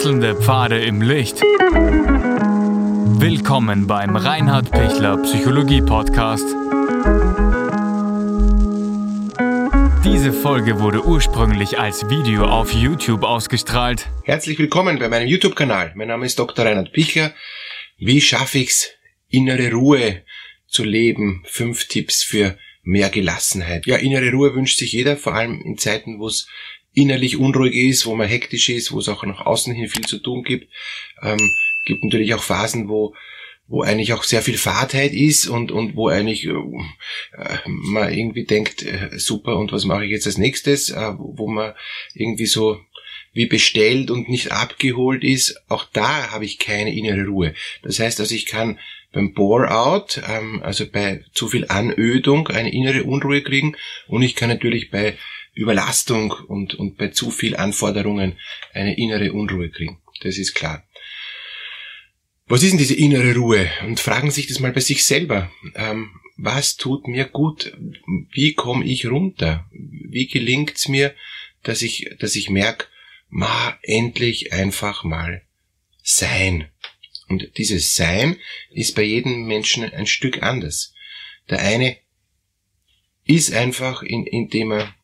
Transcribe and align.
Wechselnde 0.00 0.34
Pfade 0.34 0.80
im 0.80 1.02
Licht. 1.02 1.42
Willkommen 3.20 3.86
beim 3.86 4.16
Reinhard 4.16 4.70
Pichler 4.70 5.18
Psychologie 5.18 5.82
Podcast. 5.82 6.46
Diese 10.02 10.32
Folge 10.32 10.80
wurde 10.80 11.04
ursprünglich 11.04 11.78
als 11.78 12.08
Video 12.08 12.46
auf 12.46 12.72
YouTube 12.72 13.24
ausgestrahlt. 13.24 14.08
Herzlich 14.24 14.58
willkommen 14.58 14.98
bei 14.98 15.10
meinem 15.10 15.28
YouTube-Kanal. 15.28 15.92
Mein 15.94 16.08
Name 16.08 16.24
ist 16.24 16.38
Dr. 16.38 16.64
Reinhard 16.64 16.94
Pichler. 16.94 17.34
Wie 17.98 18.22
schaffe 18.22 18.56
ich's, 18.56 18.88
innere 19.28 19.70
Ruhe 19.70 20.22
zu 20.66 20.82
leben? 20.82 21.44
Fünf 21.44 21.88
Tipps 21.88 22.22
für 22.22 22.56
mehr 22.82 23.10
Gelassenheit. 23.10 23.84
Ja, 23.84 23.96
innere 23.96 24.30
Ruhe 24.30 24.54
wünscht 24.54 24.78
sich 24.78 24.92
jeder, 24.92 25.18
vor 25.18 25.34
allem 25.34 25.60
in 25.60 25.76
Zeiten, 25.76 26.18
wo 26.18 26.28
es 26.28 26.48
innerlich 26.92 27.36
unruhig 27.36 27.74
ist, 27.74 28.06
wo 28.06 28.14
man 28.14 28.28
hektisch 28.28 28.68
ist, 28.68 28.92
wo 28.92 28.98
es 28.98 29.08
auch 29.08 29.24
nach 29.24 29.46
außen 29.46 29.74
hin 29.74 29.88
viel 29.88 30.06
zu 30.06 30.18
tun 30.18 30.42
gibt. 30.42 30.68
Ähm, 31.22 31.38
gibt 31.84 32.04
natürlich 32.04 32.34
auch 32.34 32.42
Phasen, 32.42 32.88
wo 32.88 33.14
wo 33.70 33.82
eigentlich 33.82 34.12
auch 34.12 34.24
sehr 34.24 34.42
viel 34.42 34.58
Fahrtheit 34.58 35.12
ist 35.12 35.46
und, 35.46 35.70
und 35.70 35.94
wo 35.94 36.08
eigentlich 36.08 36.44
äh, 36.44 36.54
man 37.66 38.12
irgendwie 38.12 38.42
denkt, 38.42 38.82
äh, 38.82 39.10
super, 39.16 39.56
und 39.56 39.70
was 39.70 39.84
mache 39.84 40.04
ich 40.04 40.10
jetzt 40.10 40.26
als 40.26 40.38
nächstes, 40.38 40.90
äh, 40.90 41.12
wo 41.16 41.46
man 41.46 41.74
irgendwie 42.12 42.46
so 42.46 42.80
wie 43.32 43.46
bestellt 43.46 44.10
und 44.10 44.28
nicht 44.28 44.50
abgeholt 44.50 45.22
ist, 45.22 45.62
auch 45.68 45.84
da 45.92 46.32
habe 46.32 46.44
ich 46.44 46.58
keine 46.58 46.92
innere 46.92 47.26
Ruhe. 47.26 47.54
Das 47.84 48.00
heißt 48.00 48.18
also, 48.18 48.34
ich 48.34 48.46
kann 48.46 48.80
beim 49.12 49.34
Bore-out, 49.34 50.20
ähm, 50.28 50.60
also 50.64 50.84
bei 50.90 51.24
zu 51.32 51.46
viel 51.46 51.66
Anödung, 51.68 52.48
eine 52.48 52.72
innere 52.72 53.04
Unruhe 53.04 53.40
kriegen 53.40 53.76
und 54.08 54.22
ich 54.22 54.34
kann 54.34 54.48
natürlich 54.48 54.90
bei 54.90 55.16
Überlastung 55.54 56.30
und, 56.30 56.74
und 56.74 56.96
bei 56.96 57.08
zu 57.08 57.30
viel 57.30 57.56
Anforderungen 57.56 58.38
eine 58.72 58.96
innere 58.96 59.32
Unruhe 59.32 59.70
kriegen. 59.70 60.00
Das 60.22 60.38
ist 60.38 60.54
klar. 60.54 60.86
Was 62.46 62.62
ist 62.62 62.70
denn 62.70 62.78
diese 62.78 62.94
innere 62.94 63.34
Ruhe? 63.34 63.70
Und 63.86 64.00
fragen 64.00 64.30
sich 64.30 64.46
das 64.48 64.58
mal 64.58 64.72
bei 64.72 64.80
sich 64.80 65.04
selber. 65.04 65.50
Ähm, 65.74 66.10
was 66.36 66.76
tut 66.76 67.06
mir 67.06 67.26
gut? 67.26 67.76
Wie 68.32 68.54
komme 68.54 68.84
ich 68.84 69.06
runter? 69.06 69.68
Wie 69.70 70.26
gelingt 70.26 70.76
es 70.76 70.88
mir, 70.88 71.14
dass 71.62 71.82
ich, 71.82 72.10
dass 72.18 72.36
ich 72.36 72.50
merke, 72.50 72.86
ma, 73.28 73.78
endlich 73.82 74.52
einfach 74.52 75.04
mal 75.04 75.42
sein. 76.02 76.68
Und 77.28 77.56
dieses 77.58 77.94
Sein 77.94 78.36
ist 78.70 78.96
bei 78.96 79.02
jedem 79.02 79.46
Menschen 79.46 79.84
ein 79.84 80.06
Stück 80.06 80.42
anders. 80.42 80.94
Der 81.48 81.60
eine 81.60 81.96
ist 83.24 83.52
einfach, 83.52 84.02
in, 84.02 84.26
indem 84.26 84.72
er 84.72 84.94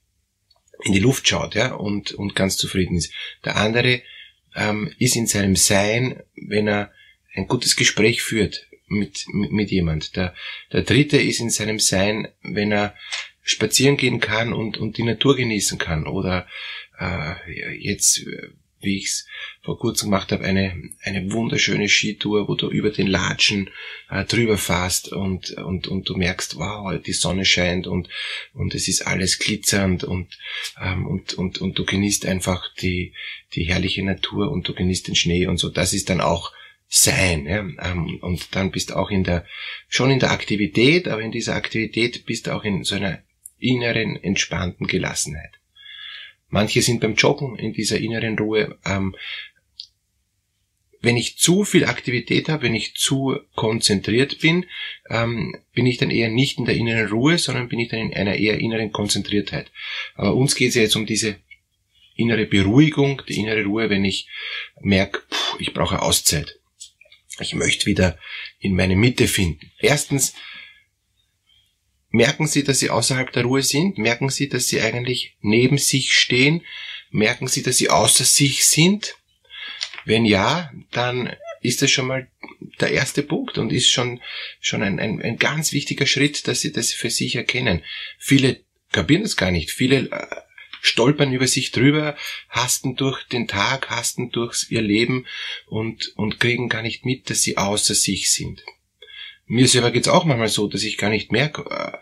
in 0.84 0.92
die 0.92 1.00
Luft 1.00 1.28
schaut, 1.28 1.55
ja, 1.55 1.74
und, 1.74 2.12
und 2.12 2.34
ganz 2.34 2.56
zufrieden 2.56 2.96
ist. 2.96 3.12
Der 3.44 3.56
andere 3.56 4.02
ähm, 4.55 4.92
ist 4.98 5.16
in 5.16 5.27
seinem 5.27 5.56
Sein, 5.56 6.22
wenn 6.34 6.68
er 6.68 6.92
ein 7.34 7.46
gutes 7.46 7.77
Gespräch 7.77 8.22
führt 8.22 8.66
mit, 8.86 9.27
mit, 9.33 9.52
mit 9.52 9.70
jemand. 9.70 10.16
Der, 10.16 10.34
der 10.72 10.83
dritte 10.83 11.18
ist 11.18 11.41
in 11.41 11.50
seinem 11.50 11.78
Sein, 11.78 12.28
wenn 12.42 12.72
er 12.72 12.94
spazieren 13.42 13.96
gehen 13.96 14.20
kann 14.20 14.52
und, 14.52 14.78
und 14.78 14.96
die 14.96 15.05
Natur 15.05 15.36
genießen 15.36 15.78
kann 15.78 16.06
oder 16.06 16.48
äh, 16.98 17.34
jetzt 17.78 18.24
wie 18.87 18.97
ich 18.97 19.09
es 19.09 19.27
vor 19.62 19.79
kurzem 19.79 20.09
gemacht 20.09 20.33
habe, 20.33 20.45
eine, 20.45 20.91
eine 21.03 21.31
wunderschöne 21.31 21.89
Skitour, 21.89 22.48
wo 22.48 22.55
du 22.55 22.70
über 22.70 22.89
den 22.89 23.06
Latschen 23.06 23.69
äh, 24.09 24.25
drüber 24.25 24.56
fährst 24.56 25.12
und, 25.12 25.51
und, 25.51 25.89
und 25.89 26.09
du 26.09 26.17
merkst, 26.17 26.56
wow, 26.56 26.98
die 26.98 27.12
Sonne 27.12 27.45
scheint 27.45 27.87
und, 27.87 28.09
und 28.55 28.75
es 28.75 28.89
ist 28.89 29.07
alles 29.07 29.39
glitzernd 29.39 30.05
und, 30.05 30.39
ähm, 30.83 31.07
und, 31.07 31.34
und, 31.34 31.59
und 31.59 31.79
du 31.79 31.84
genießt 31.84 32.25
einfach 32.25 32.73
die, 32.81 33.12
die 33.53 33.64
herrliche 33.64 34.03
Natur 34.03 34.51
und 34.51 34.67
du 34.67 34.73
genießt 34.73 35.09
den 35.09 35.17
Schnee 35.17 35.47
und 35.47 35.59
so. 35.59 35.69
Das 35.69 35.92
ist 35.92 36.09
dann 36.09 36.23
auch 36.23 36.53
sein. 36.89 37.46
Ja? 37.46 37.58
Ähm, 37.58 38.19
und 38.23 38.55
dann 38.55 38.70
bist 38.70 38.91
du 38.91 38.96
auch 38.96 39.11
in 39.11 39.25
der, 39.25 39.45
schon 39.89 40.11
in 40.11 40.20
der 40.20 40.30
Aktivität, 40.30 41.08
aber 41.08 41.23
in 41.23 41.33
dieser 41.33 41.55
Aktivität 41.55 42.25
bist 42.27 42.46
du 42.46 42.55
auch 42.55 42.64
in 42.64 42.85
so 42.85 42.95
einer 42.95 43.23
inneren, 43.58 44.17
entspannten 44.17 44.86
Gelassenheit. 44.86 45.58
Manche 46.48 46.83
sind 46.83 47.01
beim 47.01 47.14
Joggen 47.14 47.57
in 47.57 47.73
dieser 47.73 47.98
inneren 47.98 48.39
Ruhe. 48.39 48.79
Ähm, 48.84 49.14
wenn 51.02 51.17
ich 51.17 51.39
zu 51.39 51.64
viel 51.64 51.84
Aktivität 51.84 52.48
habe, 52.48 52.64
wenn 52.64 52.74
ich 52.74 52.95
zu 52.95 53.39
konzentriert 53.55 54.40
bin, 54.40 54.67
ähm, 55.08 55.57
bin 55.73 55.86
ich 55.86 55.98
dann 55.98 56.11
eher 56.11 56.30
nicht 56.30 56.58
in 56.58 56.64
der 56.64 56.74
inneren 56.74 57.08
Ruhe, 57.08 57.39
sondern 57.39 57.68
bin 57.68 57.79
ich 57.79 57.89
dann 57.89 58.01
in 58.01 58.14
einer 58.14 58.36
eher 58.36 58.58
inneren 58.58 58.92
Konzentriertheit. 58.92 59.70
Aber 60.14 60.34
uns 60.34 60.55
geht 60.55 60.70
es 60.70 60.74
ja 60.74 60.83
jetzt 60.83 60.96
um 60.96 61.07
diese 61.07 61.36
innere 62.17 62.46
Beruhigung, 62.46 63.23
die 63.28 63.39
innere 63.39 63.64
Ruhe, 63.64 63.90
wenn 63.90 64.05
ich 64.05 64.28
merke, 64.80 65.23
ich 65.58 65.74
brauche 65.74 66.02
Auszeit. 66.02 66.58
Ich 67.39 67.55
möchte 67.55 67.86
wieder 67.86 68.18
in 68.58 68.74
meine 68.74 68.96
Mitte 68.96 69.28
finden. 69.28 69.70
Erstens 69.78 70.34
Merken 72.11 72.46
Sie, 72.46 72.64
dass 72.64 72.78
Sie 72.78 72.90
außerhalb 72.90 73.33
der 73.33 73.44
Ruhe 73.44 73.62
sind? 73.62 73.98
Merken 73.98 74.30
Sie, 74.30 74.48
dass 74.48 74.68
Sie 74.68 74.80
eigentlich 74.80 75.36
neben 75.40 75.78
sich 75.78 76.14
stehen? 76.14 76.62
Merken 77.11 77.48
Sie, 77.48 77.62
dass 77.62 77.77
Sie 77.77 77.90
außer 77.90 78.24
sich 78.24 78.67
sind? 78.67 79.17
Wenn 80.05 80.24
ja, 80.24 80.70
dann 80.92 81.34
ist 81.62 81.83
das 81.83 81.90
schon 81.90 82.06
mal 82.06 82.30
der 82.80 82.92
erste 82.92 83.22
Punkt 83.22 83.58
und 83.58 83.72
ist 83.72 83.90
schon, 83.90 84.20
schon 84.61 84.83
ein, 84.83 85.00
ein, 85.00 85.20
ein 85.20 85.36
ganz 85.36 85.72
wichtiger 85.72 86.06
Schritt, 86.06 86.46
dass 86.46 86.61
Sie 86.61 86.72
das 86.72 86.92
für 86.92 87.11
sich 87.11 87.34
erkennen. 87.34 87.83
Viele 88.18 88.61
kapieren 88.92 89.22
das 89.22 89.36
gar 89.36 89.50
nicht. 89.50 89.72
Viele 89.72 90.08
äh, 90.11 90.27
stolpern 90.80 91.33
über 91.33 91.46
sich 91.46 91.72
drüber, 91.72 92.16
hasten 92.48 92.96
durch 92.96 93.24
den 93.24 93.48
Tag, 93.48 93.90
hasten 93.90 94.30
durchs 94.30 94.70
ihr 94.70 94.83
Leben 94.83 95.27
und, 95.66 96.12
und 96.16 96.39
kriegen 96.39 96.68
gar 96.68 96.83
nicht 96.83 97.05
mit, 97.05 97.28
dass 97.28 97.42
sie 97.42 97.56
außer 97.56 97.95
sich 97.95 98.33
sind. 98.33 98.62
Mir 99.48 99.68
selber 99.68 99.92
geht's 99.92 100.08
auch 100.08 100.24
manchmal 100.24 100.48
so, 100.48 100.67
dass 100.67 100.83
ich 100.83 100.98
gar 100.98 101.08
nicht 101.08 101.30
merke, 101.30 101.62
äh, 101.70 101.96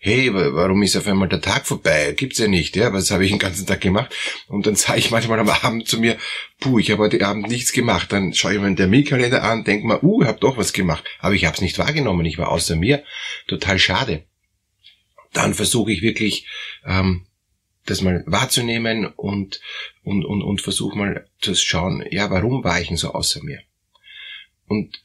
hey, 0.00 0.34
warum 0.34 0.82
ist 0.82 0.96
auf 0.96 1.06
einmal 1.06 1.28
der 1.28 1.40
Tag 1.40 1.64
vorbei? 1.64 2.12
Gibt's 2.16 2.38
ja 2.38 2.48
nicht, 2.48 2.74
ja, 2.74 2.92
was 2.92 3.12
habe 3.12 3.24
ich 3.24 3.30
den 3.30 3.38
ganzen 3.38 3.66
Tag 3.66 3.80
gemacht? 3.80 4.12
Und 4.48 4.66
dann 4.66 4.74
sage 4.76 4.98
ich 4.98 5.12
manchmal 5.12 5.38
am 5.38 5.48
Abend 5.48 5.86
zu 5.86 6.00
mir, 6.00 6.18
puh, 6.58 6.80
ich 6.80 6.90
habe 6.90 7.02
heute 7.02 7.24
Abend 7.24 7.48
nichts 7.48 7.72
gemacht. 7.72 8.12
Dann 8.12 8.34
schaue 8.34 8.54
ich 8.54 8.58
mir 8.58 8.66
den 8.66 8.76
Terminkalender 8.76 9.44
an, 9.44 9.62
denke 9.62 9.86
mal, 9.86 10.00
uh, 10.02 10.22
ich 10.22 10.28
habe 10.28 10.40
doch 10.40 10.56
was 10.56 10.72
gemacht. 10.72 11.04
Aber 11.20 11.34
ich 11.34 11.44
habe 11.44 11.54
es 11.54 11.60
nicht 11.60 11.78
wahrgenommen, 11.78 12.26
ich 12.26 12.36
war 12.36 12.48
außer 12.48 12.74
mir. 12.74 13.04
Total 13.46 13.78
schade. 13.78 14.24
Dann 15.32 15.54
versuche 15.54 15.92
ich 15.92 16.02
wirklich, 16.02 16.46
ähm, 16.84 17.26
das 17.86 18.02
mal 18.02 18.24
wahrzunehmen 18.26 19.06
und, 19.06 19.60
und, 20.02 20.24
und, 20.24 20.42
und 20.42 20.60
versuche 20.60 20.98
mal 20.98 21.26
zu 21.40 21.54
schauen, 21.54 22.04
ja, 22.10 22.28
warum 22.30 22.64
war 22.64 22.80
ich 22.80 22.88
denn 22.88 22.96
so 22.96 23.12
außer 23.12 23.42
mir? 23.42 23.60
Und 24.66 25.00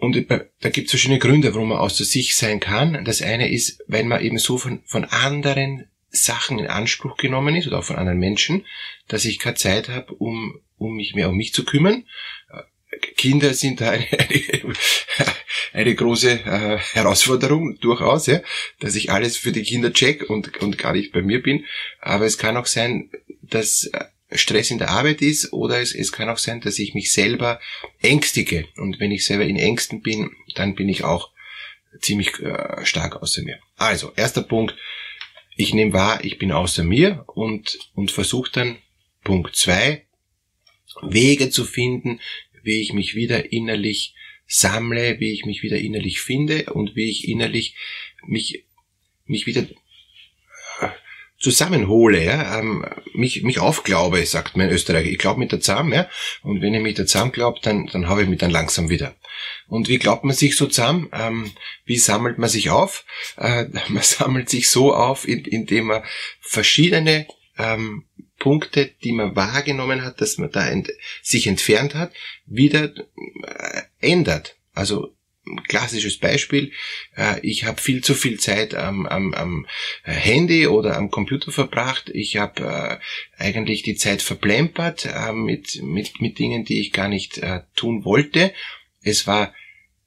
und 0.00 0.30
da 0.30 0.68
gibt 0.70 0.86
es 0.86 0.90
verschiedene 0.90 1.18
Gründe, 1.18 1.54
warum 1.54 1.70
man 1.70 1.78
außer 1.78 2.04
sich 2.04 2.36
sein 2.36 2.60
kann. 2.60 3.04
Das 3.04 3.22
eine 3.22 3.50
ist, 3.50 3.82
wenn 3.88 4.08
man 4.08 4.22
eben 4.22 4.38
so 4.38 4.58
von, 4.58 4.82
von 4.86 5.04
anderen 5.04 5.86
Sachen 6.10 6.58
in 6.58 6.68
Anspruch 6.68 7.16
genommen 7.16 7.56
ist 7.56 7.66
oder 7.66 7.78
auch 7.78 7.84
von 7.84 7.96
anderen 7.96 8.18
Menschen, 8.18 8.64
dass 9.08 9.24
ich 9.24 9.38
keine 9.38 9.56
Zeit 9.56 9.88
habe, 9.88 10.14
um, 10.14 10.60
um 10.76 10.94
mich 10.94 11.14
mehr 11.14 11.28
um 11.28 11.36
mich 11.36 11.52
zu 11.52 11.64
kümmern. 11.64 12.04
Kinder 13.16 13.54
sind 13.54 13.80
da 13.80 13.90
eine, 13.90 14.06
eine, 14.10 14.74
eine 15.72 15.94
große 15.94 16.30
äh, 16.30 16.78
Herausforderung 16.92 17.78
durchaus, 17.80 18.26
ja, 18.26 18.40
dass 18.80 18.94
ich 18.94 19.10
alles 19.10 19.36
für 19.36 19.52
die 19.52 19.62
Kinder 19.62 19.92
check 19.92 20.30
und, 20.30 20.56
und 20.62 20.78
gar 20.78 20.92
nicht 20.92 21.12
bei 21.12 21.22
mir 21.22 21.42
bin. 21.42 21.64
Aber 22.00 22.24
es 22.24 22.38
kann 22.38 22.56
auch 22.56 22.66
sein, 22.66 23.10
dass 23.42 23.84
äh, 23.92 24.04
Stress 24.32 24.70
in 24.70 24.78
der 24.78 24.90
Arbeit 24.90 25.22
ist 25.22 25.52
oder 25.52 25.80
es, 25.80 25.94
es 25.94 26.12
kann 26.12 26.28
auch 26.28 26.38
sein, 26.38 26.60
dass 26.60 26.78
ich 26.78 26.94
mich 26.94 27.12
selber 27.12 27.60
ängstige. 28.00 28.66
Und 28.76 29.00
wenn 29.00 29.10
ich 29.10 29.24
selber 29.24 29.44
in 29.44 29.56
Ängsten 29.56 30.02
bin, 30.02 30.30
dann 30.54 30.74
bin 30.74 30.88
ich 30.88 31.04
auch 31.04 31.30
ziemlich 32.00 32.38
äh, 32.40 32.84
stark 32.84 33.22
außer 33.22 33.42
mir. 33.42 33.58
Also, 33.76 34.12
erster 34.16 34.42
Punkt, 34.42 34.76
ich 35.56 35.72
nehme 35.74 35.92
wahr, 35.92 36.24
ich 36.24 36.38
bin 36.38 36.52
außer 36.52 36.84
mir 36.84 37.24
und, 37.26 37.78
und 37.94 38.10
versuche 38.10 38.50
dann, 38.52 38.78
Punkt 39.24 39.56
zwei, 39.56 40.06
Wege 41.02 41.50
zu 41.50 41.64
finden, 41.64 42.20
wie 42.62 42.80
ich 42.80 42.92
mich 42.92 43.14
wieder 43.14 43.52
innerlich 43.52 44.14
sammle, 44.46 45.20
wie 45.20 45.32
ich 45.32 45.44
mich 45.44 45.62
wieder 45.62 45.78
innerlich 45.78 46.20
finde 46.20 46.72
und 46.72 46.96
wie 46.96 47.10
ich 47.10 47.28
innerlich 47.28 47.76
mich, 48.26 48.64
mich 49.26 49.46
wieder 49.46 49.66
zusammenhole, 51.38 52.24
ja, 52.24 52.58
ähm, 52.58 52.84
mich, 53.14 53.42
mich 53.42 53.60
aufglaube, 53.60 54.24
sagt 54.26 54.56
mein 54.56 54.70
Österreicher. 54.70 55.08
Ich 55.08 55.18
glaube 55.18 55.38
mit 55.38 55.52
der 55.52 55.60
Zahm, 55.60 55.92
ja, 55.92 56.08
und 56.42 56.60
wenn 56.60 56.74
ich 56.74 56.82
mich 56.82 56.94
der 56.94 57.06
Zahm 57.06 57.32
glaubt, 57.32 57.64
dann, 57.64 57.86
dann 57.86 58.08
habe 58.08 58.22
ich 58.22 58.28
mich 58.28 58.38
dann 58.38 58.50
langsam 58.50 58.88
wieder. 58.88 59.14
Und 59.68 59.88
wie 59.88 59.98
glaubt 59.98 60.24
man 60.24 60.34
sich 60.34 60.56
so 60.56 60.66
zusammen? 60.66 61.08
Ähm, 61.12 61.52
wie 61.84 61.98
sammelt 61.98 62.38
man 62.38 62.48
sich 62.48 62.70
auf? 62.70 63.04
Äh, 63.36 63.66
man 63.88 64.02
sammelt 64.02 64.48
sich 64.48 64.68
so 64.68 64.94
auf, 64.94 65.28
in, 65.28 65.44
indem 65.44 65.86
man 65.86 66.02
verschiedene 66.40 67.26
ähm, 67.56 68.04
Punkte, 68.38 68.90
die 69.02 69.12
man 69.12 69.36
wahrgenommen 69.36 70.04
hat, 70.04 70.20
dass 70.20 70.38
man 70.38 70.50
da 70.50 70.66
ent 70.66 70.90
sich 71.22 71.46
entfernt 71.46 71.94
hat, 71.94 72.12
wieder 72.46 72.92
äh, 72.94 73.82
ändert. 74.00 74.56
Also 74.74 75.14
klassisches 75.68 76.18
Beispiel. 76.18 76.72
Äh, 77.16 77.40
ich 77.42 77.64
habe 77.64 77.80
viel 77.80 78.02
zu 78.02 78.14
viel 78.14 78.38
Zeit 78.38 78.74
am, 78.74 79.06
am, 79.06 79.34
am 79.34 79.66
Handy 80.02 80.66
oder 80.66 80.96
am 80.96 81.10
Computer 81.10 81.52
verbracht. 81.52 82.10
Ich 82.12 82.36
habe 82.36 83.00
äh, 83.38 83.42
eigentlich 83.42 83.82
die 83.82 83.96
Zeit 83.96 84.22
verplempert 84.22 85.06
äh, 85.06 85.32
mit, 85.32 85.82
mit, 85.82 86.20
mit 86.20 86.38
Dingen, 86.38 86.64
die 86.64 86.80
ich 86.80 86.92
gar 86.92 87.08
nicht 87.08 87.38
äh, 87.38 87.60
tun 87.74 88.04
wollte. 88.04 88.52
Es 89.02 89.26
war 89.26 89.54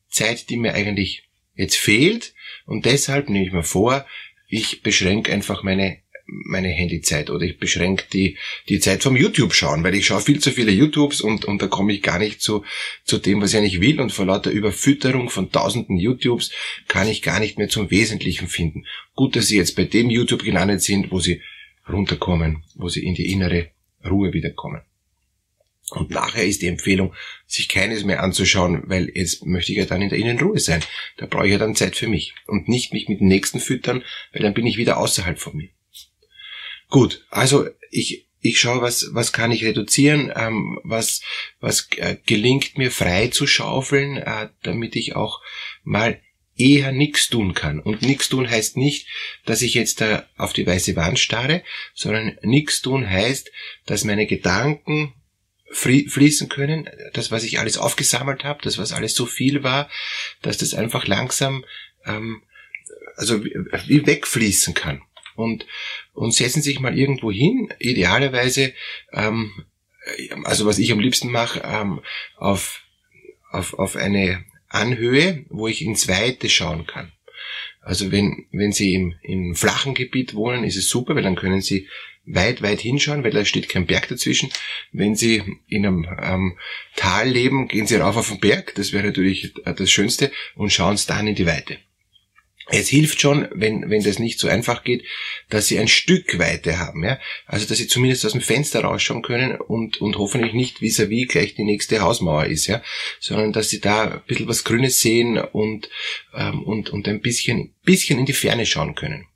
Zeit, 0.09 0.49
die 0.49 0.57
mir 0.57 0.73
eigentlich 0.73 1.23
jetzt 1.55 1.77
fehlt 1.77 2.33
und 2.65 2.85
deshalb 2.85 3.29
nehme 3.29 3.45
ich 3.45 3.53
mir 3.53 3.63
vor, 3.63 4.05
ich 4.47 4.81
beschränke 4.81 5.31
einfach 5.31 5.63
meine 5.63 5.99
meine 6.31 6.69
Handyzeit 6.69 7.29
oder 7.29 7.45
ich 7.45 7.57
beschränke 7.57 8.05
die, 8.11 8.37
die 8.69 8.79
Zeit 8.79 9.03
vom 9.03 9.15
YouTube 9.15 9.53
schauen, 9.53 9.83
weil 9.83 9.95
ich 9.95 10.05
schaue 10.05 10.21
viel 10.21 10.39
zu 10.39 10.51
viele 10.51 10.71
YouTubes 10.71 11.21
und, 11.21 11.45
und 11.45 11.61
da 11.61 11.67
komme 11.67 11.93
ich 11.93 12.01
gar 12.01 12.19
nicht 12.19 12.41
zu, 12.41 12.63
zu 13.03 13.17
dem, 13.17 13.41
was 13.41 13.53
ich 13.53 13.59
eigentlich 13.59 13.81
will 13.81 13.99
und 13.99 14.11
vor 14.11 14.25
lauter 14.25 14.51
Überfütterung 14.51 15.29
von 15.29 15.51
tausenden 15.51 15.97
YouTubes 15.97 16.51
kann 16.87 17.07
ich 17.07 17.21
gar 17.21 17.39
nicht 17.39 17.57
mehr 17.57 17.69
zum 17.69 17.91
Wesentlichen 17.91 18.47
finden. 18.47 18.85
Gut, 19.15 19.35
dass 19.35 19.47
Sie 19.47 19.57
jetzt 19.57 19.75
bei 19.75 19.83
dem 19.83 20.09
YouTube 20.09 20.43
gelandet 20.43 20.81
sind, 20.81 21.11
wo 21.11 21.19
Sie 21.19 21.41
runterkommen, 21.87 22.63
wo 22.75 22.87
Sie 22.89 23.03
in 23.03 23.13
die 23.13 23.31
innere 23.31 23.71
Ruhe 24.03 24.33
wiederkommen. 24.33 24.81
Und 25.91 26.09
nachher 26.09 26.45
ist 26.45 26.61
die 26.61 26.67
Empfehlung, 26.67 27.13
sich 27.45 27.67
keines 27.67 28.05
mehr 28.05 28.23
anzuschauen, 28.23 28.83
weil 28.85 29.11
jetzt 29.13 29.45
möchte 29.45 29.73
ich 29.73 29.77
ja 29.77 29.85
dann 29.85 30.01
in 30.01 30.07
der 30.07 30.19
Innenruhe 30.19 30.59
sein. 30.59 30.81
Da 31.17 31.25
brauche 31.25 31.45
ich 31.45 31.51
ja 31.51 31.57
dann 31.57 31.75
Zeit 31.75 31.97
für 31.97 32.07
mich 32.07 32.33
und 32.47 32.69
nicht 32.69 32.93
mich 32.93 33.09
mit 33.09 33.19
dem 33.19 33.27
nächsten 33.27 33.59
füttern, 33.59 34.03
weil 34.31 34.41
dann 34.41 34.53
bin 34.53 34.65
ich 34.65 34.77
wieder 34.77 34.97
außerhalb 34.97 35.37
von 35.37 35.57
mir. 35.57 35.69
Gut, 36.91 37.25
also 37.29 37.67
ich, 37.89 38.27
ich 38.41 38.59
schaue, 38.59 38.81
was, 38.81 39.07
was 39.13 39.31
kann 39.31 39.51
ich 39.51 39.63
reduzieren, 39.63 40.31
ähm, 40.35 40.77
was, 40.83 41.21
was 41.61 41.87
äh, 41.95 42.17
gelingt 42.25 42.77
mir 42.77 42.91
frei 42.91 43.29
zu 43.29 43.47
schaufeln, 43.47 44.17
äh, 44.17 44.49
damit 44.61 44.97
ich 44.97 45.15
auch 45.15 45.41
mal 45.83 46.21
eher 46.57 46.91
nichts 46.91 47.29
tun 47.29 47.53
kann. 47.53 47.79
Und 47.79 48.01
nichts 48.01 48.27
tun 48.27 48.49
heißt 48.49 48.75
nicht, 48.75 49.07
dass 49.45 49.61
ich 49.61 49.73
jetzt 49.73 50.01
da 50.01 50.27
auf 50.35 50.51
die 50.51 50.67
weiße 50.67 50.97
Wand 50.97 51.17
starre, 51.17 51.63
sondern 51.95 52.37
nichts 52.43 52.81
tun 52.81 53.09
heißt, 53.09 53.49
dass 53.85 54.03
meine 54.03 54.27
Gedanken 54.27 55.13
fließen 55.71 56.49
können, 56.49 56.89
das, 57.13 57.31
was 57.31 57.45
ich 57.45 57.59
alles 57.59 57.77
aufgesammelt 57.77 58.43
habe, 58.43 58.59
das, 58.63 58.77
was 58.77 58.91
alles 58.91 59.15
so 59.15 59.25
viel 59.25 59.63
war, 59.63 59.89
dass 60.41 60.57
das 60.57 60.73
einfach 60.73 61.07
langsam 61.07 61.63
ähm, 62.05 62.43
also 63.15 63.43
wie 63.43 64.05
wegfließen 64.05 64.73
kann. 64.73 65.01
Und, 65.41 65.65
und 66.13 66.33
setzen 66.33 66.61
sich 66.61 66.79
mal 66.79 66.97
irgendwo 66.97 67.31
hin, 67.31 67.73
idealerweise, 67.79 68.73
ähm, 69.13 69.51
also 70.43 70.65
was 70.65 70.79
ich 70.79 70.91
am 70.91 70.99
liebsten 70.99 71.31
mache, 71.31 71.61
ähm, 71.63 72.01
auf, 72.37 72.81
auf, 73.51 73.73
auf 73.75 73.95
eine 73.95 74.43
Anhöhe, 74.67 75.45
wo 75.49 75.67
ich 75.67 75.81
ins 75.81 76.07
Weite 76.07 76.49
schauen 76.49 76.87
kann. 76.87 77.11
Also 77.81 78.11
wenn, 78.11 78.45
wenn 78.51 78.71
Sie 78.71 78.93
im, 78.93 79.15
im 79.23 79.55
flachen 79.55 79.93
Gebiet 79.93 80.33
wohnen, 80.35 80.63
ist 80.63 80.77
es 80.77 80.89
super, 80.89 81.15
weil 81.15 81.23
dann 81.23 81.35
können 81.35 81.61
Sie 81.61 81.87
weit, 82.25 82.61
weit 82.61 82.79
hinschauen, 82.79 83.23
weil 83.23 83.31
da 83.31 83.43
steht 83.43 83.69
kein 83.69 83.87
Berg 83.87 84.07
dazwischen. 84.07 84.51
Wenn 84.91 85.15
Sie 85.15 85.43
in 85.67 85.85
einem 85.85 86.07
ähm, 86.21 86.57
Tal 86.95 87.29
leben, 87.29 87.67
gehen 87.67 87.87
Sie 87.87 87.95
rauf 87.95 88.17
auf 88.17 88.29
den 88.29 88.39
Berg, 88.39 88.75
das 88.75 88.93
wäre 88.93 89.07
natürlich 89.07 89.53
das 89.63 89.91
Schönste, 89.91 90.31
und 90.55 90.71
schauen 90.71 90.95
es 90.95 91.07
dann 91.07 91.27
in 91.27 91.35
die 91.35 91.47
Weite. 91.47 91.79
Es 92.71 92.89
hilft 92.89 93.21
schon, 93.21 93.47
wenn, 93.53 93.89
wenn 93.89 94.03
das 94.03 94.19
nicht 94.19 94.39
so 94.39 94.47
einfach 94.47 94.83
geht, 94.83 95.03
dass 95.49 95.67
sie 95.67 95.77
ein 95.79 95.87
Stück 95.87 96.39
Weite 96.39 96.79
haben, 96.79 97.03
ja. 97.03 97.19
Also, 97.45 97.67
dass 97.67 97.77
sie 97.77 97.87
zumindest 97.87 98.25
aus 98.25 98.31
dem 98.31 98.41
Fenster 98.41 98.81
rausschauen 98.81 99.21
können 99.21 99.55
und, 99.55 99.99
und 100.01 100.17
hoffentlich 100.17 100.53
nicht 100.53 100.79
vis-à-vis 100.79 101.25
-vis 101.25 101.27
gleich 101.27 101.55
die 101.55 101.63
nächste 101.63 102.01
Hausmauer 102.01 102.45
ist, 102.45 102.67
ja. 102.67 102.81
Sondern, 103.19 103.53
dass 103.53 103.69
sie 103.69 103.81
da 103.81 104.03
ein 104.03 104.21
bisschen 104.27 104.47
was 104.47 104.63
Grünes 104.63 104.99
sehen 104.99 105.37
und, 105.37 105.89
ähm, 106.35 106.63
und, 106.63 106.89
und 106.89 107.07
ein 107.07 107.21
bisschen, 107.21 107.73
bisschen 107.83 108.19
in 108.19 108.25
die 108.25 108.33
Ferne 108.33 108.65
schauen 108.65 108.95
können 108.95 109.27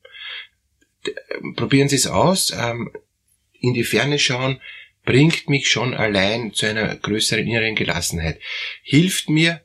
probieren 1.55 1.89
Sie 1.89 1.95
es 1.95 2.07
aus. 2.07 2.51
Ähm, 2.51 2.91
in 3.59 3.73
die 3.73 3.83
Ferne 3.83 4.19
schauen 4.19 4.61
bringt 5.03 5.49
mich 5.49 5.69
schon 5.69 5.93
allein 5.93 6.53
zu 6.53 6.65
einer 6.65 6.95
größeren 6.95 7.45
inneren 7.45 7.75
Gelassenheit. 7.75 8.39
Hilft 8.81 9.29
mir, 9.29 9.63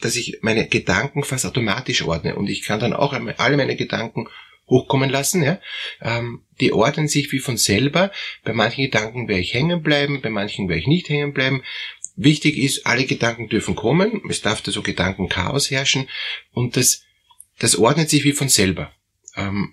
dass 0.00 0.16
ich 0.16 0.38
meine 0.42 0.68
Gedanken 0.68 1.24
fast 1.24 1.46
automatisch 1.46 2.02
ordne 2.02 2.36
und 2.36 2.48
ich 2.48 2.62
kann 2.62 2.80
dann 2.80 2.92
auch 2.92 3.12
alle 3.12 3.56
meine 3.56 3.76
Gedanken 3.76 4.28
hochkommen 4.68 5.10
lassen. 5.10 5.42
Ja? 5.42 5.60
Ähm, 6.00 6.42
die 6.60 6.72
ordnen 6.72 7.08
sich 7.08 7.32
wie 7.32 7.38
von 7.38 7.56
selber. 7.56 8.12
Bei 8.44 8.52
manchen 8.52 8.84
Gedanken 8.84 9.28
werde 9.28 9.40
ich 9.40 9.54
hängen 9.54 9.82
bleiben, 9.82 10.20
bei 10.20 10.30
manchen 10.30 10.68
werde 10.68 10.80
ich 10.80 10.86
nicht 10.86 11.08
hängen 11.08 11.32
bleiben. 11.32 11.62
Wichtig 12.16 12.58
ist, 12.58 12.86
alle 12.86 13.04
Gedanken 13.04 13.48
dürfen 13.48 13.74
kommen. 13.76 14.22
Es 14.28 14.42
darf 14.42 14.60
da 14.60 14.70
so 14.70 14.82
Gedankenchaos 14.82 15.70
herrschen 15.70 16.08
und 16.52 16.76
das, 16.76 17.04
das 17.58 17.76
ordnet 17.76 18.10
sich 18.10 18.24
wie 18.24 18.32
von 18.32 18.48
selber. 18.48 18.92
Ähm, 19.36 19.72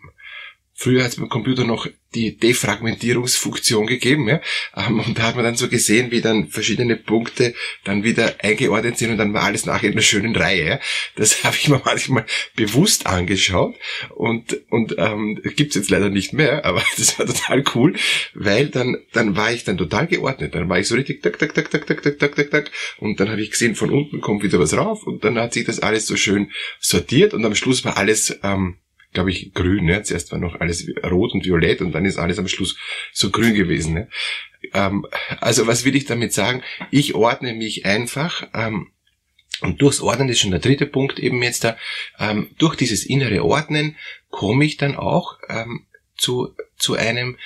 Früher 0.78 1.04
hat 1.04 1.12
es 1.12 1.16
beim 1.16 1.30
Computer 1.30 1.64
noch 1.64 1.88
die 2.16 2.36
Defragmentierungsfunktion 2.36 3.88
gegeben, 3.88 4.28
ja. 4.28 4.42
Ähm, 4.76 5.00
und 5.00 5.18
da 5.18 5.24
hat 5.24 5.36
man 5.36 5.46
dann 5.46 5.56
so 5.56 5.70
gesehen, 5.70 6.12
wie 6.12 6.20
dann 6.20 6.50
verschiedene 6.50 6.98
Punkte 6.98 7.54
dann 7.86 8.04
wieder 8.04 8.36
eingeordnet 8.42 8.98
sind 8.98 9.12
und 9.12 9.18
dann 9.18 9.34
war 9.34 9.44
alles 9.44 9.66
nachher 9.66 9.88
in 9.88 9.94
einer 9.94 10.02
schönen 10.02 10.36
Reihe. 10.36 10.66
Ja. 10.66 10.80
Das 11.16 11.44
habe 11.46 11.56
ich 11.56 11.70
mir 11.70 11.82
manchmal 11.84 12.26
bewusst 12.58 13.08
angeschaut 13.08 13.76
und, 14.16 14.60
und 14.70 14.96
ähm, 14.98 15.42
gibt 15.56 15.76
jetzt 15.76 15.90
leider 15.90 16.10
nicht 16.10 16.34
mehr, 16.34 16.66
aber 16.66 16.84
das 16.98 17.18
war 17.20 17.26
total 17.26 17.64
cool, 17.74 17.96
weil 18.34 18.68
dann, 18.68 18.98
dann 19.14 19.38
war 19.38 19.54
ich 19.54 19.64
dann 19.64 19.78
total 19.78 20.08
geordnet. 20.08 20.56
Dann 20.56 20.68
war 20.68 20.80
ich 20.80 20.90
so 20.90 20.96
richtig 20.96 21.22
tak, 21.24 21.40
tak, 21.40 21.54
tak, 21.54 21.72
tak, 21.72 21.88
tak, 21.88 22.02
tak, 22.02 22.20
tak, 22.20 22.36
tak, 22.36 22.52
tak. 22.52 22.72
Und 22.98 23.22
dann 23.22 23.30
habe 23.30 23.42
ich 23.42 23.52
gesehen, 23.52 23.76
von 23.76 23.92
unten 23.92 24.20
kommt 24.20 24.44
wieder 24.44 24.60
was 24.60 24.76
rauf 24.76 25.08
und 25.08 25.24
dann 25.24 25.40
hat 25.40 25.54
sich 25.54 25.64
das 25.64 25.80
alles 25.80 26.06
so 26.06 26.18
schön 26.18 26.52
sortiert 26.82 27.34
und 27.34 27.46
am 27.46 27.56
Schluss 27.56 27.86
war 27.86 27.96
alles 27.96 28.38
ähm, 28.44 28.78
glaube 29.16 29.32
ich, 29.32 29.54
grün. 29.54 29.86
Ne? 29.86 30.04
Zuerst 30.04 30.32
war 30.32 30.38
noch 30.38 30.60
alles 30.60 30.88
rot 31.04 31.34
und 31.34 31.46
violett 31.46 31.82
und 31.82 31.92
dann 31.94 32.06
ist 32.06 32.18
alles 32.18 32.38
am 32.38 32.48
Schluss 32.48 32.78
so 33.12 33.32
grün 33.32 33.56
gewesen. 33.56 33.96
Ne? 33.96 34.10
Ähm, 34.74 35.08
also 35.40 35.66
was 35.66 35.86
will 35.86 35.96
ich 35.96 36.06
damit 36.06 36.34
sagen? 36.34 36.62
Ich 36.92 37.16
ordne 37.16 37.54
mich 37.54 37.86
einfach. 37.86 38.48
Ähm, 38.54 38.92
und 39.62 39.82
durchs 39.82 40.02
Ordnen 40.02 40.30
ist 40.30 40.40
schon 40.40 40.52
der 40.52 40.60
dritte 40.60 40.86
Punkt 40.86 41.18
eben 41.18 41.42
jetzt 41.42 41.64
da. 41.64 41.78
Ähm, 42.20 42.52
durch 42.58 42.76
dieses 42.76 43.06
innere 43.06 43.44
Ordnen 43.44 43.96
komme 44.30 44.66
ich 44.66 44.78
dann 44.78 44.96
auch 44.96 45.40
ähm, 45.48 45.86
zu, 46.18 46.54
zu 46.78 46.96
einem 46.96 47.38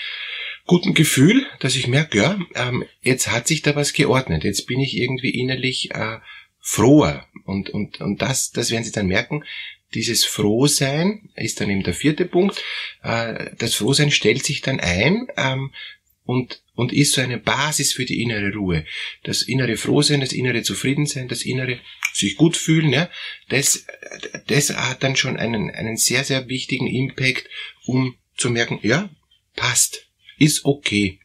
guten 0.65 0.93
Gefühl, 0.93 1.45
dass 1.59 1.75
ich 1.75 1.87
merke, 1.87 2.17
ja, 2.17 2.39
ähm, 2.55 2.83
jetzt 3.01 3.31
hat 3.31 3.47
sich 3.47 3.61
da 3.61 3.75
was 3.75 3.93
geordnet. 3.93 4.43
Jetzt 4.43 4.67
bin 4.67 4.79
ich 4.79 4.97
irgendwie 4.97 5.29
innerlich 5.29 5.91
äh, 5.91 6.17
froher. 6.59 7.25
Und, 7.45 7.69
und, 7.69 8.01
und 8.01 8.21
das, 8.21 8.51
das 8.51 8.71
werden 8.71 8.83
Sie 8.83 8.91
dann 8.91 9.07
merken, 9.07 9.43
dieses 9.93 10.25
Frohsein 10.25 11.29
ist 11.35 11.59
dann 11.61 11.69
eben 11.69 11.83
der 11.83 11.93
vierte 11.93 12.25
Punkt. 12.25 12.63
Äh, 13.03 13.51
das 13.57 13.75
Frohsein 13.75 14.11
stellt 14.11 14.43
sich 14.43 14.61
dann 14.61 14.79
ein 14.79 15.27
ähm, 15.37 15.73
und, 16.25 16.61
und 16.75 16.93
ist 16.93 17.13
so 17.13 17.21
eine 17.21 17.39
Basis 17.39 17.93
für 17.93 18.05
die 18.05 18.21
innere 18.21 18.53
Ruhe. 18.53 18.85
Das 19.23 19.41
innere 19.41 19.77
Frohsein, 19.77 20.21
das 20.21 20.31
innere 20.31 20.61
Zufriedensein, 20.61 21.27
das 21.27 21.41
innere 21.41 21.79
sich 22.13 22.35
gut 22.35 22.55
fühlen, 22.55 22.91
ja, 22.91 23.09
das, 23.49 23.85
das 24.47 24.69
hat 24.75 25.01
dann 25.01 25.15
schon 25.15 25.37
einen, 25.37 25.71
einen 25.71 25.97
sehr, 25.97 26.23
sehr 26.23 26.47
wichtigen 26.47 26.87
Impact, 26.87 27.49
um 27.85 28.15
zu 28.37 28.51
merken, 28.51 28.79
ja, 28.83 29.09
passt, 29.55 30.07
ist 30.37 30.65
okay. 30.65 31.19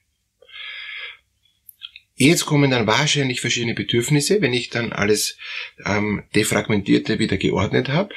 Jetzt 2.17 2.47
kommen 2.47 2.71
dann 2.71 2.87
wahrscheinlich 2.87 3.41
verschiedene 3.41 3.75
Bedürfnisse, 3.75 4.41
wenn 4.41 4.53
ich 4.53 4.71
dann 4.71 4.93
alles 4.93 5.37
ähm, 5.85 6.23
defragmentierte 6.35 7.19
wieder 7.19 7.37
geordnet 7.37 7.89
habe. 7.89 8.15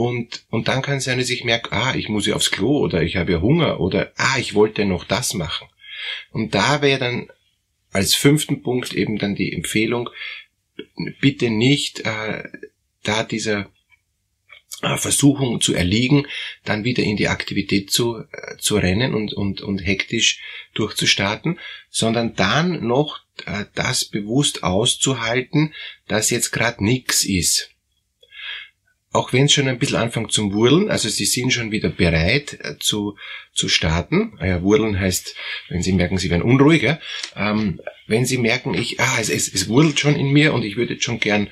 Und, 0.00 0.46
und 0.48 0.68
dann 0.68 0.80
kann 0.80 0.96
es 0.96 1.04
sein, 1.04 1.18
dass 1.18 1.28
ich 1.28 1.44
merke, 1.44 1.72
ah, 1.72 1.94
ich 1.94 2.08
muss 2.08 2.26
ja 2.26 2.34
aufs 2.34 2.50
Klo 2.50 2.78
oder 2.78 3.02
ich 3.02 3.16
habe 3.16 3.32
ja 3.32 3.42
Hunger 3.42 3.80
oder 3.80 4.12
ah, 4.16 4.38
ich 4.38 4.54
wollte 4.54 4.86
noch 4.86 5.04
das 5.04 5.34
machen. 5.34 5.68
Und 6.30 6.54
da 6.54 6.80
wäre 6.80 6.98
dann 6.98 7.28
als 7.92 8.14
fünften 8.14 8.62
Punkt 8.62 8.94
eben 8.94 9.18
dann 9.18 9.34
die 9.34 9.52
Empfehlung, 9.52 10.08
bitte 11.20 11.50
nicht 11.50 12.00
äh, 12.06 12.44
da 13.02 13.24
dieser 13.24 13.68
äh, 14.80 14.96
Versuchung 14.96 15.60
zu 15.60 15.74
erliegen, 15.74 16.26
dann 16.64 16.84
wieder 16.84 17.02
in 17.02 17.18
die 17.18 17.28
Aktivität 17.28 17.90
zu, 17.90 18.20
äh, 18.20 18.56
zu 18.58 18.78
rennen 18.78 19.12
und, 19.12 19.34
und, 19.34 19.60
und 19.60 19.80
hektisch 19.80 20.40
durchzustarten, 20.72 21.58
sondern 21.90 22.34
dann 22.36 22.86
noch 22.86 23.20
äh, 23.44 23.66
das 23.74 24.06
bewusst 24.06 24.62
auszuhalten, 24.62 25.74
dass 26.08 26.30
jetzt 26.30 26.52
gerade 26.52 26.82
nichts 26.82 27.22
ist 27.22 27.69
auch 29.12 29.32
wenn 29.32 29.46
es 29.46 29.52
schon 29.52 29.66
ein 29.66 29.78
bisschen 29.78 29.96
anfängt 29.96 30.30
zum 30.30 30.52
Wurlen, 30.52 30.88
also 30.88 31.08
Sie 31.08 31.24
sind 31.24 31.52
schon 31.52 31.72
wieder 31.72 31.88
bereit 31.88 32.58
äh, 32.62 32.78
zu, 32.78 33.16
zu 33.52 33.68
starten. 33.68 34.34
Ah 34.38 34.46
ja, 34.46 34.62
Wurlen 34.62 35.00
heißt, 35.00 35.34
wenn 35.68 35.82
Sie 35.82 35.92
merken, 35.92 36.16
Sie 36.16 36.30
werden 36.30 36.42
unruhig, 36.42 36.82
ja? 36.82 37.00
ähm, 37.34 37.80
wenn 38.06 38.24
Sie 38.24 38.38
merken, 38.38 38.74
ich, 38.74 39.00
ah, 39.00 39.18
es, 39.20 39.28
es, 39.28 39.52
es 39.52 39.68
wurlt 39.68 39.98
schon 39.98 40.14
in 40.14 40.32
mir 40.32 40.52
und 40.52 40.64
ich 40.64 40.76
würde 40.76 40.94
jetzt 40.94 41.04
schon 41.04 41.18
gern, 41.18 41.48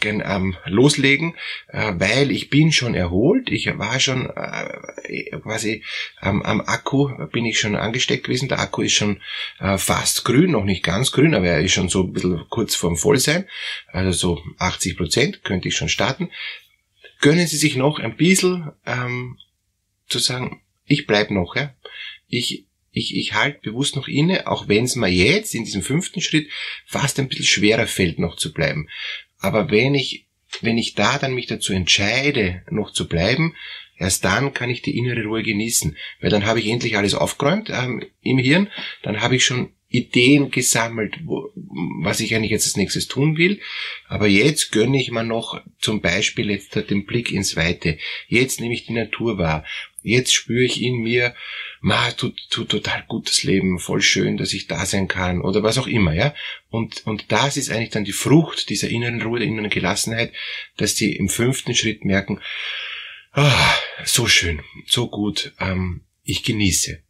gern 0.00 0.22
ähm, 0.24 0.56
loslegen, 0.64 1.34
äh, 1.68 1.92
weil 1.96 2.30
ich 2.30 2.48
bin 2.48 2.72
schon 2.72 2.94
erholt, 2.94 3.50
ich 3.50 3.66
war 3.78 4.00
schon 4.00 4.30
äh, 4.30 5.30
quasi 5.40 5.82
ähm, 6.22 6.42
am 6.42 6.62
Akku, 6.62 7.10
bin 7.32 7.44
ich 7.44 7.58
schon 7.58 7.76
angesteckt 7.76 8.24
gewesen, 8.24 8.48
der 8.48 8.60
Akku 8.60 8.80
ist 8.80 8.92
schon 8.92 9.20
äh, 9.60 9.76
fast 9.76 10.24
grün, 10.24 10.52
noch 10.52 10.64
nicht 10.64 10.82
ganz 10.82 11.12
grün, 11.12 11.34
aber 11.34 11.46
er 11.46 11.60
ist 11.60 11.72
schon 11.72 11.90
so 11.90 12.02
ein 12.02 12.12
bisschen 12.14 12.44
kurz 12.48 12.74
vorm 12.74 12.96
Vollsein, 12.96 13.46
also 13.88 14.12
so 14.12 14.42
80 14.58 14.96
Prozent 14.96 15.44
könnte 15.44 15.68
ich 15.68 15.76
schon 15.76 15.90
starten 15.90 16.30
gönnen 17.24 17.46
Sie 17.46 17.56
sich 17.56 17.76
noch 17.76 18.00
ein 18.00 18.16
bisschen 18.18 18.70
ähm, 18.84 19.38
zu 20.08 20.18
sagen, 20.18 20.60
ich 20.84 21.06
bleib 21.06 21.30
noch, 21.30 21.56
ja. 21.56 21.74
Ich, 22.28 22.66
ich, 22.92 23.16
ich 23.16 23.32
halte 23.32 23.60
bewusst 23.62 23.96
noch 23.96 24.08
inne, 24.08 24.46
auch 24.46 24.68
wenn 24.68 24.84
es 24.84 24.94
mir 24.94 25.08
jetzt 25.08 25.54
in 25.54 25.64
diesem 25.64 25.80
fünften 25.80 26.20
Schritt 26.20 26.50
fast 26.84 27.18
ein 27.18 27.28
bisschen 27.28 27.46
schwerer 27.46 27.86
fällt, 27.86 28.18
noch 28.18 28.36
zu 28.36 28.52
bleiben. 28.52 28.90
Aber 29.38 29.70
wenn 29.70 29.94
ich, 29.94 30.26
wenn 30.60 30.76
ich 30.76 30.96
da 30.96 31.16
dann 31.16 31.34
mich 31.34 31.46
dazu 31.46 31.72
entscheide, 31.72 32.62
noch 32.68 32.92
zu 32.92 33.08
bleiben, 33.08 33.56
erst 33.96 34.26
dann 34.26 34.52
kann 34.52 34.68
ich 34.68 34.82
die 34.82 34.98
innere 34.98 35.24
Ruhe 35.24 35.42
genießen. 35.42 35.96
Weil 36.20 36.28
dann 36.28 36.44
habe 36.44 36.60
ich 36.60 36.68
endlich 36.68 36.98
alles 36.98 37.14
aufgeräumt 37.14 37.70
ähm, 37.70 38.04
im 38.20 38.36
Hirn, 38.36 38.68
dann 39.02 39.22
habe 39.22 39.36
ich 39.36 39.46
schon 39.46 39.72
Ideen 39.94 40.50
gesammelt, 40.50 41.18
wo, 41.24 41.52
was 42.02 42.18
ich 42.18 42.34
eigentlich 42.34 42.50
jetzt 42.50 42.66
als 42.66 42.76
nächstes 42.76 43.06
tun 43.06 43.36
will. 43.36 43.60
Aber 44.08 44.26
jetzt 44.26 44.72
gönne 44.72 45.00
ich 45.00 45.12
mir 45.12 45.22
noch 45.22 45.62
zum 45.78 46.00
Beispiel 46.00 46.50
jetzt 46.50 46.74
den 46.74 47.06
Blick 47.06 47.30
ins 47.30 47.54
Weite. 47.54 47.98
Jetzt 48.26 48.60
nehme 48.60 48.74
ich 48.74 48.86
die 48.86 48.92
Natur 48.92 49.38
wahr. 49.38 49.64
Jetzt 50.02 50.34
spüre 50.34 50.64
ich 50.64 50.82
in 50.82 50.96
mir, 50.96 51.34
ma, 51.80 52.10
tut, 52.10 52.50
tut 52.50 52.70
total 52.70 53.04
gutes 53.06 53.44
Leben, 53.44 53.78
voll 53.78 54.02
schön, 54.02 54.36
dass 54.36 54.52
ich 54.52 54.66
da 54.66 54.84
sein 54.84 55.06
kann 55.06 55.40
oder 55.40 55.62
was 55.62 55.78
auch 55.78 55.86
immer, 55.86 56.12
ja. 56.12 56.34
Und, 56.70 57.06
und 57.06 57.30
das 57.30 57.56
ist 57.56 57.70
eigentlich 57.70 57.90
dann 57.90 58.04
die 58.04 58.12
Frucht 58.12 58.68
dieser 58.70 58.88
inneren 58.88 59.22
Ruhe, 59.22 59.38
der 59.38 59.48
inneren 59.48 59.70
Gelassenheit, 59.70 60.32
dass 60.76 60.96
die 60.96 61.14
im 61.14 61.28
fünften 61.28 61.74
Schritt 61.74 62.04
merken, 62.04 62.40
ah, 63.30 63.74
so 64.04 64.26
schön, 64.26 64.60
so 64.86 65.08
gut, 65.08 65.54
ähm, 65.60 66.02
ich 66.24 66.42
genieße. 66.42 67.00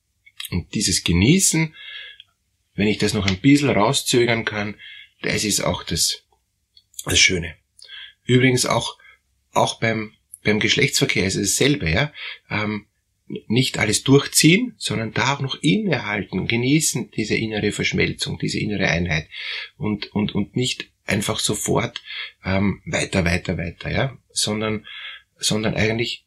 Und 0.51 0.75
dieses 0.75 1.03
Genießen, 1.03 1.75
wenn 2.75 2.89
ich 2.89 2.99
das 2.99 3.15
noch 3.15 3.27
ein 3.27 3.39
bisschen 3.39 3.71
rauszögern 3.71 4.45
kann, 4.45 4.77
das 5.23 5.45
ist 5.45 5.61
auch 5.61 5.83
das, 5.83 6.25
das 7.05 7.19
Schöne. 7.19 7.57
Übrigens 8.25 8.67
auch, 8.67 8.99
auch 9.53 9.81
beim, 9.81 10.13
beim 10.43 10.61
Geschlechtsverkehr 10.61 11.27
ist 11.27 11.37
es 11.37 11.57
dasselbe, 11.57 11.91
ja. 11.91 12.13
Ähm, 12.51 12.87
nicht 13.47 13.79
alles 13.79 14.03
durchziehen, 14.03 14.75
sondern 14.77 15.13
da 15.13 15.35
auch 15.35 15.41
noch 15.41 15.57
innehalten, 15.63 16.47
genießen 16.47 17.11
diese 17.11 17.35
innere 17.35 17.73
Verschmelzung, 17.73 18.39
diese 18.39 18.59
innere 18.59 18.89
Einheit 18.89 19.29
und, 19.79 20.13
und, 20.13 20.35
und 20.35 20.57
nicht 20.57 20.91
einfach 21.07 21.39
sofort 21.39 22.03
ähm, 22.45 22.83
weiter, 22.85 23.25
weiter, 23.25 23.57
weiter, 23.57 23.91
ja, 23.91 24.19
sondern, 24.31 24.87
sondern 25.39 25.75
eigentlich 25.75 26.27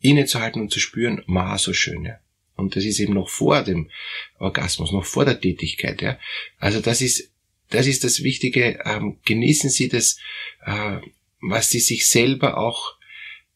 innezuhalten 0.00 0.62
und 0.62 0.70
zu 0.70 0.80
spüren, 0.80 1.22
ma, 1.26 1.58
so 1.58 1.72
schön, 1.72 2.04
ja. 2.04 2.18
Und 2.56 2.76
das 2.76 2.84
ist 2.84 3.00
eben 3.00 3.14
noch 3.14 3.28
vor 3.28 3.62
dem 3.62 3.90
Orgasmus, 4.38 4.92
noch 4.92 5.04
vor 5.04 5.24
der 5.24 5.40
Tätigkeit. 5.40 6.00
Ja? 6.02 6.18
Also 6.58 6.80
das 6.80 7.00
ist, 7.00 7.30
das 7.70 7.86
ist 7.86 8.04
das 8.04 8.22
Wichtige. 8.22 8.80
Ähm, 8.84 9.18
genießen 9.24 9.70
Sie 9.70 9.88
das, 9.88 10.18
äh, 10.64 10.98
was 11.40 11.70
Sie 11.70 11.80
sich 11.80 12.08
selber 12.08 12.58
auch 12.58 12.96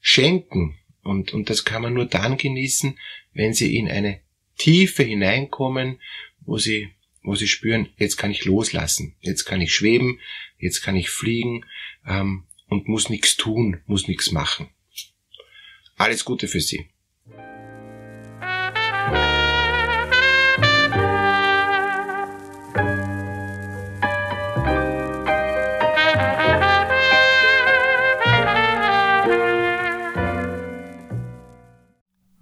schenken. 0.01 0.79
Und, 1.03 1.33
und 1.33 1.49
das 1.49 1.65
kann 1.65 1.83
man 1.83 1.95
nur 1.95 2.07
dann 2.07 2.37
genießen, 2.37 2.99
wenn 3.33 3.55
Sie 3.55 3.77
in 3.77 3.89
eine 3.89 4.21
Tiefe 4.57 5.05
hineinkommen, 5.05 6.01
wo 6.41 6.59
Sie, 6.59 6.91
wo 7.23 7.37
Sie 7.37 7.47
spüren, 7.47 7.91
jetzt 7.97 8.17
kann 8.17 8.31
ich 8.31 8.45
loslassen, 8.45 9.15
jetzt 9.21 9.45
kann 9.45 9.61
ich 9.61 9.73
schweben, 9.73 10.19
jetzt 10.59 10.83
kann 10.83 10.97
ich 10.97 11.09
fliegen 11.09 11.65
ähm, 12.07 12.45
und 12.67 12.89
muss 12.89 13.09
nichts 13.09 13.37
tun, 13.37 13.81
muss 13.87 14.09
nichts 14.09 14.33
machen. 14.33 14.69
Alles 15.97 16.25
Gute 16.25 16.49
für 16.49 16.61
Sie. 16.61 16.89